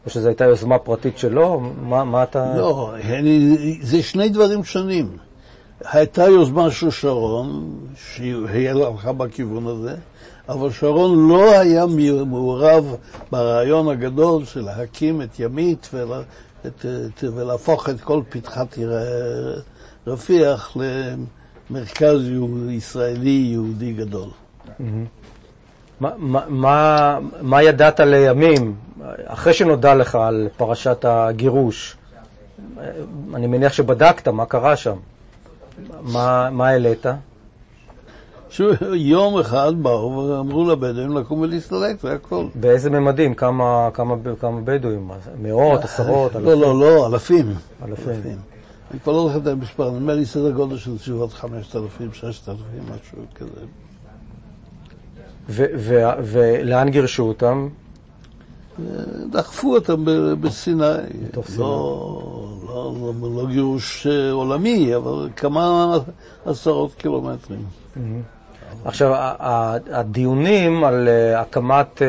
[0.07, 1.59] או שזו הייתה יוזמה פרטית שלו?
[1.59, 2.53] מה, מה אתה...
[2.57, 5.17] לא, אני, זה שני דברים שונים.
[5.91, 9.95] הייתה יוזמה של שרון, שהיא הלכה בכיוון הזה,
[10.49, 11.85] אבל שרון לא היה
[12.25, 12.95] מעורב
[13.31, 16.11] ברעיון הגדול של להקים את ימית ול,
[16.67, 18.77] את, את, ולהפוך את כל פתחת
[20.07, 20.77] רפיח
[21.69, 22.21] למרכז
[22.69, 24.29] ישראלי יהודי גדול.
[24.79, 24.85] מה,
[25.99, 26.09] מה,
[26.47, 28.75] מה, מה ידעת לימים,
[29.25, 31.97] אחרי שנודע לך על פרשת הגירוש?
[33.33, 34.95] אני מניח שבדקת מה קרה שם.
[36.01, 37.05] מה, מה העלית?
[38.49, 42.45] שיום אחד באו ואמרו לבדואים לקום ולהסתלק, זה הכל.
[42.55, 43.33] באיזה ממדים?
[43.33, 45.11] כמה, כמה, כמה בדואים?
[45.41, 47.53] מאות, עשרות, לא, לא, לא, אלפים.
[47.85, 48.37] אלפים.
[48.91, 53.17] אני כבר לא זוכר את המספר, נדמה לי סדר גודל של סביבות 5,000, 6,000, משהו
[53.35, 53.65] כזה.
[55.49, 57.67] ולאן גירשו אותם?
[59.31, 60.03] דחפו אותם
[60.41, 60.83] בסיני.
[61.45, 61.57] סיני.
[61.57, 65.95] לא, לא, לא, לא גירוש אה, עולמי, אבל כמה
[66.45, 67.65] עשרות קילומטרים.
[68.85, 72.07] עכשיו, ה- ה- הדיונים על אה, הקמת אה,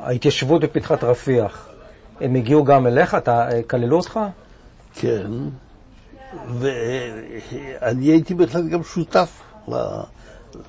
[0.00, 1.68] ההתיישבות בפתחת רפיח,
[2.20, 3.14] הם הגיעו גם אליך?
[3.14, 4.20] אתה, כללו אותך?
[4.94, 5.26] כן,
[6.58, 9.40] ואני הייתי בהחלט גם שותף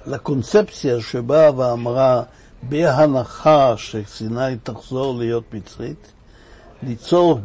[0.06, 2.24] לקונספציה שבאה ואמרה,
[2.64, 6.12] בהנחה שסיני תחזור להיות מצרית,
[6.84, 7.40] ליצור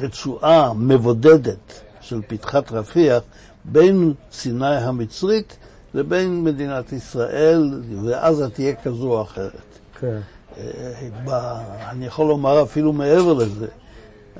[0.00, 3.22] רצועה מבודדת של פתחת רפיח
[3.64, 5.56] בין סיני המצרית
[5.94, 9.78] לבין מדינת ישראל, ועזה תהיה כזו או אחרת.
[10.00, 10.18] כן.
[10.58, 13.66] אה, אני יכול לומר אפילו מעבר לזה,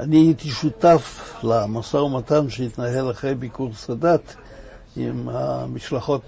[0.01, 4.35] אני הייתי שותף למשא ומתן שהתנהל אחרי ביקור סאדאת
[4.97, 6.23] עם המשלחות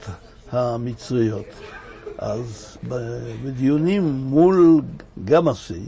[0.52, 1.44] המצריות.
[2.18, 2.76] אז
[3.44, 4.82] בדיונים מול
[5.24, 5.86] גמאסי,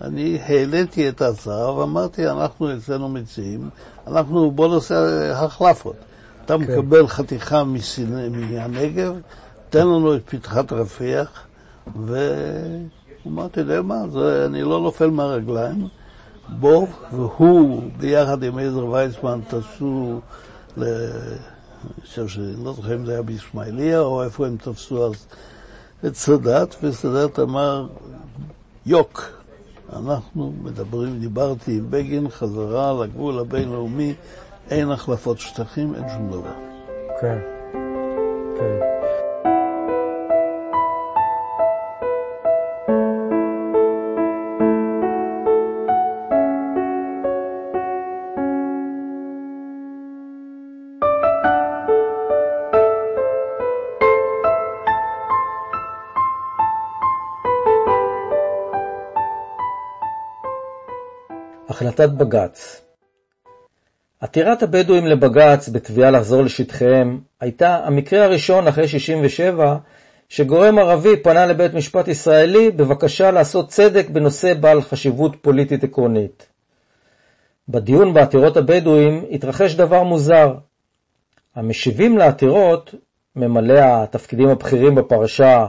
[0.00, 3.70] אני העליתי את ההצעה ואמרתי, אנחנו אצלנו מציעים,
[4.06, 5.96] אנחנו בוא נעשה החלפות.
[6.44, 6.60] אתה כן.
[6.60, 9.14] מקבל חתיכה מסיני- מהנגב,
[9.70, 11.46] תן לנו את פתחת רפיח,
[12.06, 15.88] ואמרתי, יודע מה, זה, אני לא נופל מהרגליים.
[16.48, 20.20] בוא, והוא ביחד עם עזר ויצמן טסו
[20.76, 20.84] ל...
[21.84, 25.26] אני חושב לא זוכר אם זה היה בישמעאליה או איפה הם תפסו אז
[26.06, 27.86] את סאדאת, וסאדאת אמר,
[28.86, 29.42] יוק,
[29.92, 34.14] אנחנו מדברים, דיברתי עם בגין, חזרה לגבול הבינלאומי,
[34.70, 36.54] אין החלפות שטחים, אין שום דבר.
[37.20, 37.38] כן.
[38.58, 38.91] כן.
[61.82, 62.82] החלטת בג"ץ
[64.20, 69.76] עתירת הבדואים לבג"ץ בתביעה לחזור לשטחיהם הייתה המקרה הראשון אחרי 67
[70.28, 76.48] שגורם ערבי פנה לבית משפט ישראלי בבקשה לעשות צדק בנושא בעל חשיבות פוליטית עקרונית.
[77.68, 80.54] בדיון בעתירות הבדואים התרחש דבר מוזר.
[81.54, 82.94] המשיבים לעתירות,
[83.36, 85.66] ממלא התפקידים הבכירים בפרשה,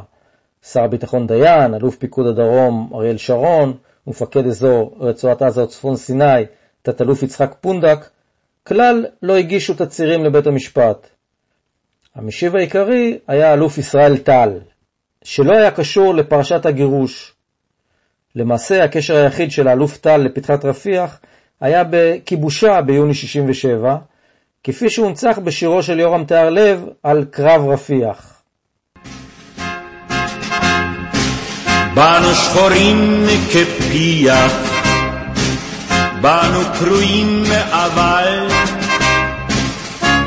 [0.62, 3.74] שר הביטחון דיין, אלוף פיקוד הדרום אריאל שרון,
[4.08, 6.44] מפקד אזור רצועת עזה וצפון סיני,
[6.82, 8.10] תת-אלוף יצחק פונדק,
[8.68, 11.08] כלל לא הגישו תצהירים לבית המשפט.
[12.16, 14.60] המשיב העיקרי היה אלוף ישראל טל,
[15.24, 17.34] שלא היה קשור לפרשת הגירוש.
[18.36, 21.20] למעשה, הקשר היחיד של האלוף טל לפתחת רפיח
[21.62, 23.98] היה בכיבושה ביוני 67,
[24.64, 28.42] כפי שהונצח בשירו של יורם תיארלב על קרב רפיח.
[31.96, 33.26] באנו שחורים
[33.94, 34.74] כפיח,
[36.22, 38.48] בנו קרויים אבל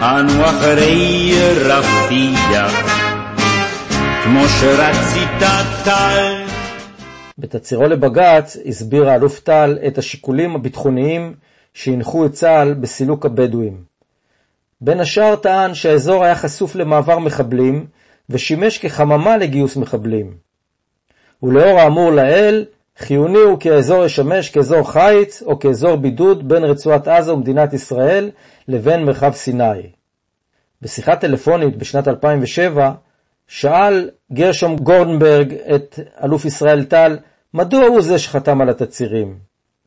[0.02, 1.32] אנו אחרי
[1.64, 2.72] רפיח
[4.24, 5.30] כמו שרצית
[5.84, 6.44] טל
[7.38, 11.34] בתצהירו לבג"ץ הסביר האלוף טל את השיקולים הביטחוניים
[11.74, 13.82] שהנחו את צה"ל בסילוק הבדואים.
[14.80, 17.86] בין השאר טען שהאזור היה חשוף למעבר מחבלים
[18.30, 20.34] ושימש כחממה לגיוס מחבלים.
[21.42, 22.64] ולאור האמור לעיל,
[22.98, 28.30] חיוני הוא כי האזור ישמש כאזור חיץ או כאזור בידוד בין רצועת עזה ומדינת ישראל
[28.68, 29.92] לבין מרחב סיני.
[30.82, 32.92] בשיחה טלפונית בשנת 2007
[33.46, 37.18] שאל גרשום גורנברג את אלוף ישראל טל
[37.54, 39.38] מדוע הוא זה שחתם על התצהירים.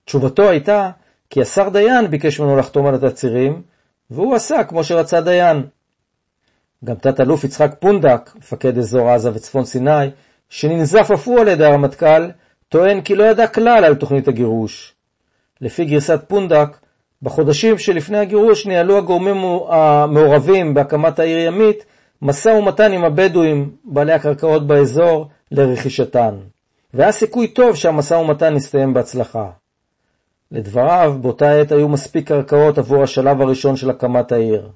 [0.06, 0.92] תשובתו הייתה
[1.30, 3.62] כי השר דיין ביקש ממנו לחתום על התצהירים,
[4.12, 5.64] והוא עשה כמו שרצה דיין.
[6.86, 10.10] גם תת-אלוף יצחק פונדק, מפקד אזור עזה וצפון סיני,
[10.50, 12.30] שננזף אף הוא על ידי הרמטכ"ל,
[12.70, 14.94] טוען כי לא ידע כלל על תוכנית הגירוש.
[15.62, 16.78] לפי גרסת פונדק,
[17.22, 19.38] בחודשים שלפני הגירוש ניהלו הגורמים
[19.70, 21.86] המעורבים בהקמת העיר ימית
[22.22, 26.36] משא ומתן עם הבדואים, בעלי הקרקעות באזור, לרכישתן.
[26.94, 29.50] והיה סיכוי טוב שהמשא ומתן יסתיים בהצלחה.
[30.52, 34.70] לדבריו, באותה עת היו מספיק קרקעות עבור השלב הראשון של הקמת העיר.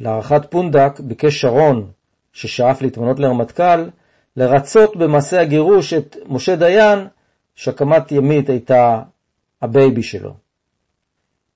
[0.00, 1.90] להערכת פונדק ביקש שרון,
[2.32, 3.84] ששאף להתמנות לרמטכ"ל,
[4.36, 7.06] לרצות במעשה הגירוש את משה דיין,
[7.54, 9.02] שהקמת ימית הייתה
[9.62, 10.34] הבייבי שלו.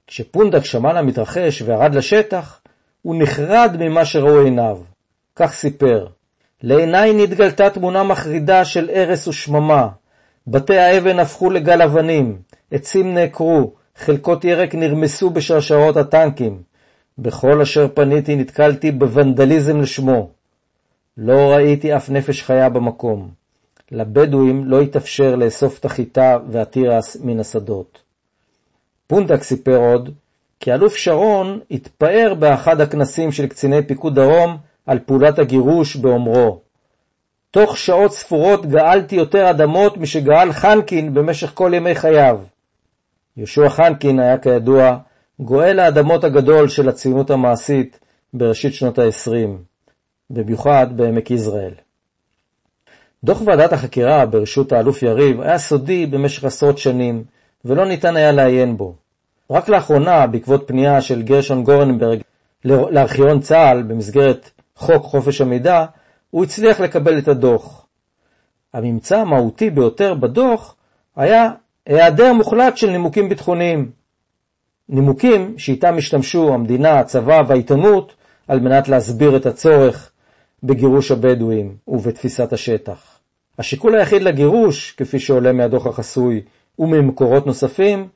[0.07, 2.61] כשפונדק שמע למתרחש וירד לשטח,
[3.03, 4.79] הוא נחרד ממה שראו עיניו.
[5.37, 6.07] כך סיפר:
[6.63, 9.89] לעיניי נתגלתה תמונה מחרידה של הרס ושממה.
[10.47, 12.39] בתי האבן הפכו לגל אבנים,
[12.71, 16.63] עצים נעקרו, חלקות ירק נרמסו בשרשרות הטנקים.
[17.19, 20.31] בכל אשר פניתי נתקלתי בוונדליזם לשמו.
[21.19, 23.31] לא ראיתי אף נפש חיה במקום.
[23.91, 28.03] לבדואים לא התאפשר לאסוף את החיטה והתירס מן השדות.
[29.07, 30.15] פונדק סיפר עוד
[30.61, 36.61] כי אלוף שרון התפאר באחד הכנסים של קציני פיקוד דרום על פעולת הגירוש באומרו
[37.51, 42.41] תוך שעות ספורות גאלתי יותר אדמות משגאל חנקין במשך כל ימי חייו.
[43.37, 44.99] יהושע חנקין היה כידוע
[45.41, 48.01] גואל האדמות הגדול של הציונות המעשית
[48.35, 49.68] בראשית שנות ה-20,
[50.31, 51.73] במיוחד בעמק יזרעאל.
[53.25, 57.25] דוח ועדת החקירה בראשות האלוף יריב היה סודי במשך עשרות שנים,
[57.65, 58.95] ולא ניתן היה לעיין בו.
[59.51, 62.21] רק לאחרונה, בעקבות פנייה של גרשון גורנברג
[62.65, 65.85] לארכיון צה"ל במסגרת חוק חופש המידע,
[66.31, 67.87] הוא הצליח לקבל את הדוח.
[68.75, 70.77] הממצא המהותי ביותר בדוח
[71.17, 71.51] היה
[71.87, 73.91] היעדר מוחלט של נימוקים ביטחוניים.
[74.89, 78.15] נימוקים שאיתם השתמשו המדינה, הצבא והעיתונות
[78.49, 80.11] על מנת להסביר את הצורך
[80.63, 83.19] בגירוש הבדואים ובתפיסת השטח.
[83.59, 86.43] השיקול היחיד לגירוש, כפי שעולה מהדוח החסוי
[86.79, 88.09] וממקורות נוספים,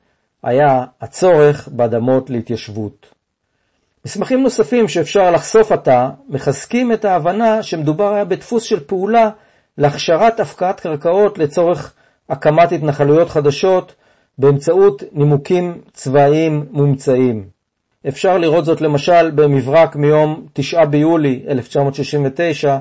[0.43, 3.13] היה הצורך באדמות להתיישבות.
[4.05, 9.29] מסמכים נוספים שאפשר לחשוף עתה מחזקים את ההבנה שמדובר היה בדפוס של פעולה
[9.77, 11.93] להכשרת הפקעת קרקעות לצורך
[12.29, 13.95] הקמת התנחלויות חדשות
[14.37, 17.52] באמצעות נימוקים צבאיים מומצאים.
[18.07, 22.77] אפשר לראות זאת למשל במברק מיום 9 ביולי 1969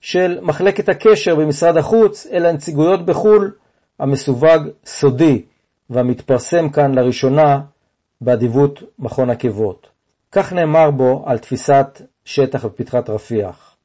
[0.00, 3.52] של מחלקת הקשר במשרד החוץ אל הנציגויות בחו"ל,
[3.98, 5.42] המסווג סודי
[5.90, 7.60] והמתפרסם כאן לראשונה
[8.20, 9.86] באדיבות מכון עקבות.
[10.32, 13.76] כך נאמר בו על תפיסת שטח בפתחת רפיח.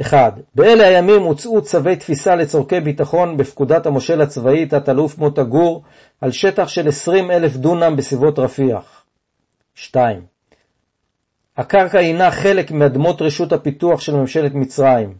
[0.00, 0.34] 1.
[0.54, 5.82] באלה הימים הוצאו צווי תפיסה לצורכי ביטחון בפקודת המושל הצבאי תת-אלוף מוטה גור
[6.20, 8.97] על שטח של 20 אלף דונם בסביבות רפיח.
[9.80, 10.20] 2.
[11.56, 15.14] הקרקע הינה חלק מאדמות רשות הפיתוח של ממשלת מצרים.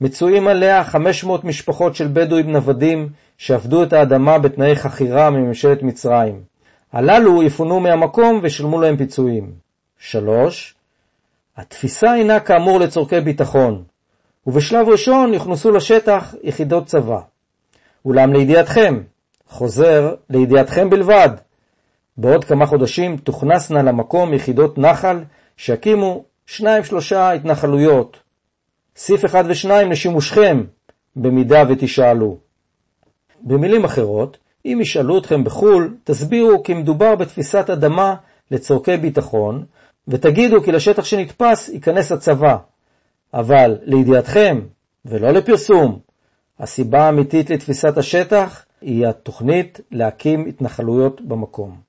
[0.00, 6.42] מצויים עליה 500 משפחות של בדואים נוודים שעבדו את האדמה בתנאי חכירה מממשלת מצרים.
[6.92, 9.52] הללו יפונו מהמקום וישלמו להם פיצויים.
[9.98, 10.74] 3.
[11.56, 13.84] התפיסה הינה כאמור לצורכי ביטחון,
[14.46, 17.20] ובשלב ראשון יוכנסו לשטח יחידות צבא.
[18.04, 19.00] אולם לידיעתכם,
[19.48, 21.30] חוזר לידיעתכם בלבד,
[22.18, 25.24] בעוד כמה חודשים תוכנסנה למקום יחידות נחל
[25.56, 28.18] שיקימו שניים-שלושה התנחלויות.
[28.96, 30.64] סעיף אחד ושניים לשימושכם,
[31.16, 32.38] במידה ותשאלו.
[33.42, 38.14] במילים אחרות, אם ישאלו אתכם בחו"ל, תסבירו כי מדובר בתפיסת אדמה
[38.50, 39.64] לצורכי ביטחון,
[40.08, 42.56] ותגידו כי לשטח שנתפס ייכנס הצבא.
[43.34, 44.60] אבל לידיעתכם,
[45.04, 45.98] ולא לפרסום,
[46.58, 51.85] הסיבה האמיתית לתפיסת השטח היא התוכנית להקים התנחלויות במקום.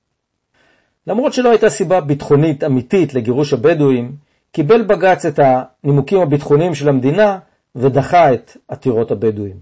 [1.08, 4.16] למרות שלא הייתה סיבה ביטחונית אמיתית לגירוש הבדואים,
[4.52, 7.38] קיבל בג"ץ את הנימוקים הביטחוניים של המדינה
[7.76, 9.56] ודחה את עתירות הבדואים.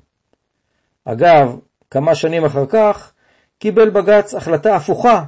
[1.04, 1.58] אגב,
[1.90, 3.12] כמה שנים אחר כך
[3.58, 5.24] קיבל בג"ץ החלטה הפוכה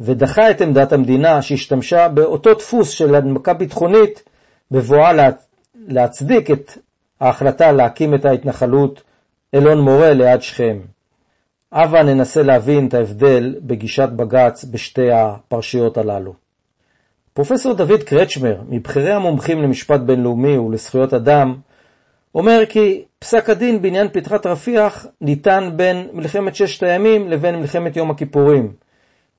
[0.00, 4.22] ודחה את עמדת המדינה שהשתמשה באותו דפוס של הנמקה ביטחונית
[4.70, 5.28] בבואה לה,
[5.74, 6.78] להצדיק את
[7.20, 9.02] ההחלטה להקים את ההתנחלות
[9.54, 10.78] אלון מורה ליד שכם.
[11.72, 16.34] הבה ננסה להבין את ההבדל בגישת בג"ץ בשתי הפרשיות הללו.
[17.32, 21.54] פרופסור דוד קרצ'מר, מבכירי המומחים למשפט בינלאומי ולזכויות אדם,
[22.34, 28.10] אומר כי פסק הדין בעניין פתחת רפיח ניתן בין מלחמת ששת הימים לבין מלחמת יום
[28.10, 28.72] הכיפורים.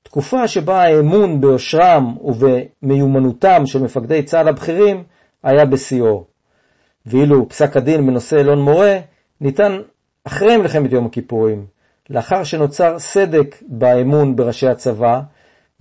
[0.04, 5.04] תקופה שבה האמון ביושרם ובמיומנותם של מפקדי צה"ל הבכירים
[5.44, 6.24] היה בשיאו.
[7.06, 8.98] ואילו פסק הדין בנושא אלון מורה
[9.42, 9.78] ניתן
[10.24, 11.66] אחרי מלחמת יום הכיפורים,
[12.12, 15.22] לאחר שנוצר סדק באמון בראשי הצבא,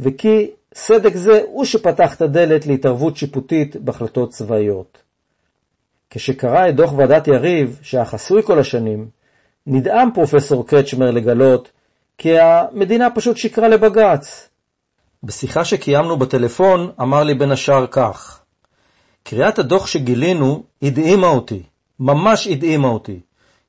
[0.00, 4.98] וכי סדק זה הוא שפתח את הדלת להתערבות שיפוטית בהחלטות צבאיות.
[6.10, 9.08] כשקרא את דוח ועדת יריב, שהיה חסוי כל השנים,
[9.66, 11.70] נדהם פרופסור קרצ'מר לגלות
[12.18, 14.48] כי המדינה פשוט שיקרה לבג"ץ.
[15.22, 18.40] בשיחה שקיימנו בטלפון אמר לי בין השאר כך:
[19.22, 21.62] קריאת הדוח שגילינו הדהימה אותי,
[22.00, 23.20] ממש הדהימה אותי,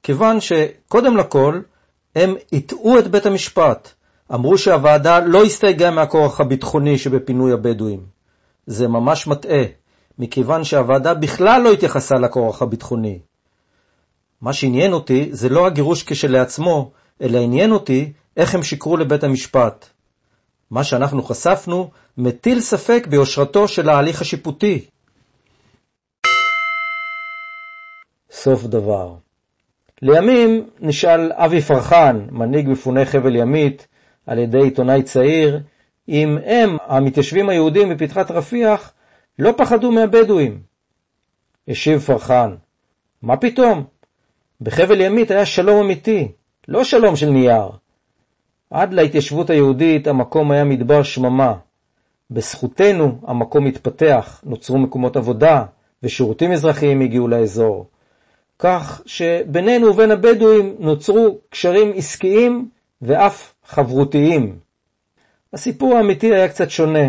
[0.04, 1.62] כיוון שקודם לכל
[2.16, 3.90] הם הטעו את בית המשפט,
[4.34, 8.06] אמרו שהוועדה לא הסתייגה מהכורח הביטחוני שבפינוי הבדואים.
[8.66, 9.64] זה ממש מטעה,
[10.20, 13.20] מכיוון שהוועדה בכלל לא התייחסה לכורח הביטחוני.
[14.42, 16.92] מה שעניין אותי זה לא הגירוש כשלעצמו,
[17.22, 19.86] אלא עניין אותי איך הם שיקרו לבית המשפט.
[20.72, 24.86] מה שאנחנו חשפנו מטיל ספק ביושרתו של ההליך השיפוטי.
[28.32, 29.16] סוף דבר.
[30.02, 33.88] לימים נשאל אבי פרחן, מנהיג מפוני חבל ימית,
[34.28, 35.60] על ידי עיתונאי צעיר,
[36.10, 38.94] אם הם, המתיישבים היהודים בפתחת רפיח,
[39.40, 40.62] לא פחדו מהבדואים.
[41.68, 42.56] השיב פרחן,
[43.22, 43.84] מה פתאום?
[44.62, 46.32] בחבל ימית היה שלום אמיתי,
[46.68, 47.70] לא שלום של נייר.
[48.70, 51.54] עד להתיישבות היהודית המקום היה מדבר שממה.
[52.32, 55.64] בזכותנו המקום התפתח, נוצרו מקומות עבודה
[56.04, 57.88] ושירותים אזרחיים הגיעו לאזור.
[58.64, 62.70] כך שבינינו ובין הבדואים נוצרו קשרים עסקיים
[63.02, 64.56] ואף חברותיים.
[65.54, 67.08] הסיפור האמיתי היה קצת שונה.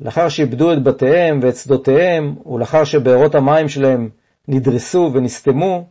[0.00, 4.08] לאחר שאיבדו את בתיהם ואת שדותיהם, ולאחר שבארות המים שלהם
[4.48, 5.86] נדרסו ונסתמו,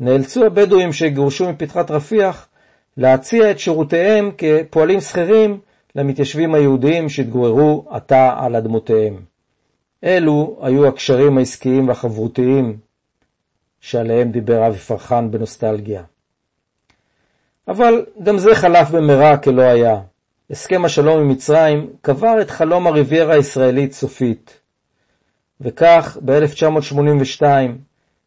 [0.00, 2.48] נאלצו הבדואים שגורשו מפתחת רפיח
[2.96, 5.58] להציע את שירותיהם כפועלים שכירים
[5.94, 9.16] למתיישבים היהודיים שהתגוררו עתה על אדמותיהם.
[10.04, 12.85] אלו היו הקשרים העסקיים והחברותיים
[13.80, 16.02] שעליהם דיבר אבי פרחן בנוסטלגיה.
[17.68, 20.00] אבל גם זה חלף במהרה כלא היה.
[20.50, 24.60] הסכם השלום עם מצרים קבר את חלום הריביירה הישראלית סופית.
[25.60, 27.42] וכך, ב-1982,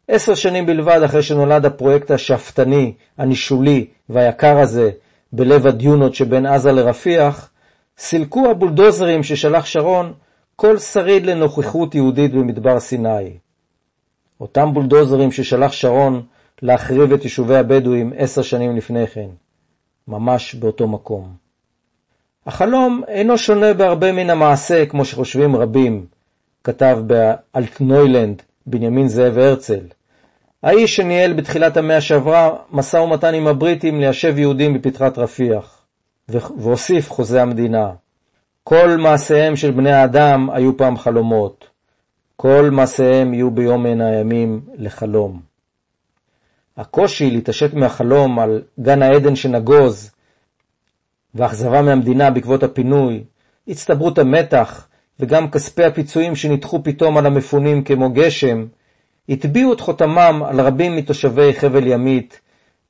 [0.08, 4.90] עשר שנים בלבד אחרי שנולד הפרויקט השאפתני, הנישולי והיקר הזה
[5.32, 7.50] בלב הדיונות שבין עזה לרפיח,
[7.98, 10.12] סילקו הבולדוזרים ששלח שרון
[10.56, 13.38] כל שריד לנוכחות יהודית במדבר סיני.
[14.40, 16.22] אותם בולדוזרים ששלח שרון
[16.62, 19.28] להחריב את יישובי הבדואים עשר שנים לפני כן,
[20.08, 21.32] ממש באותו מקום.
[22.46, 26.06] החלום אינו שונה בהרבה מן המעשה כמו שחושבים רבים,
[26.64, 29.80] כתב באלטנוילנד בנימין זאב הרצל.
[30.62, 35.82] האיש שניהל בתחילת המאה שעברה משא ומתן עם הבריטים ליישב יהודים בפתחת רפיח,
[36.28, 37.90] והוסיף חוזה המדינה.
[38.64, 41.69] כל מעשיהם של בני האדם היו פעם חלומות.
[42.42, 45.40] כל מעשיהם יהיו ביום מן הימים לחלום.
[46.76, 50.10] הקושי להתעשת מהחלום על גן העדן שנגוז
[51.34, 53.24] ואכזבה מהמדינה בעקבות הפינוי,
[53.68, 54.88] הצטברות המתח
[55.20, 58.66] וגם כספי הפיצויים שנדחו פתאום על המפונים כמו גשם,
[59.28, 62.40] הטביעו את חותמם על רבים מתושבי חבל ימית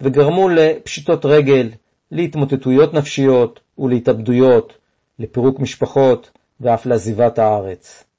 [0.00, 1.70] וגרמו לפשיטות רגל,
[2.10, 4.72] להתמוטטויות נפשיות ולהתאבדויות,
[5.18, 6.30] לפירוק משפחות
[6.60, 8.09] ואף לעזיבת הארץ.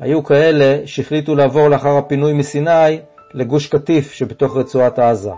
[0.00, 3.00] היו כאלה שהחליטו לעבור לאחר הפינוי מסיני
[3.34, 5.32] לגוש קטיף שבתוך רצועת עזה.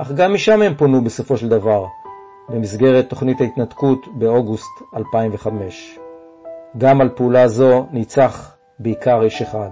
[0.00, 1.84] אך גם משם הם פונו בסופו של דבר,
[2.48, 5.98] במסגרת תוכנית ההתנתקות באוגוסט 2005.
[6.78, 9.70] גם על פעולה זו ניצח בעיקר איש אחד,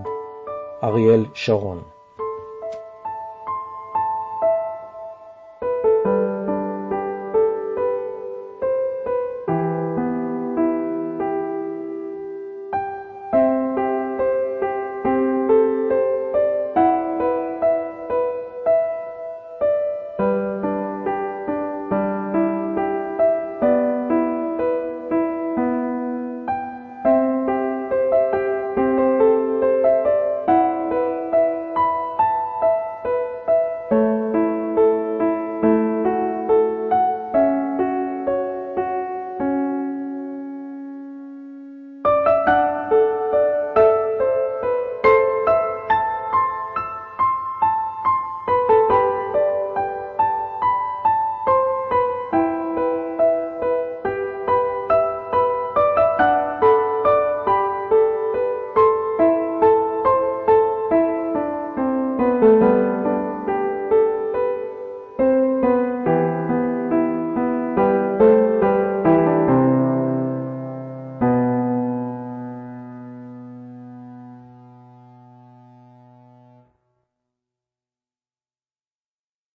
[0.84, 1.97] אריאל שרון.